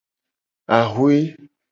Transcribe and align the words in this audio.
Axwe. 0.77 1.13